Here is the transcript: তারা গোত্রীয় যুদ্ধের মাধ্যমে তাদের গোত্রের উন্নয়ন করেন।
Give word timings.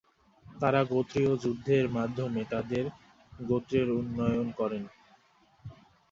তারা 0.45 0.81
গোত্রীয় 0.83 1.33
যুদ্ধের 1.43 1.85
মাধ্যমে 1.89 2.41
তাদের 2.53 2.85
গোত্রের 3.41 3.87
উন্নয়ন 3.91 4.47
করেন। 4.59 4.83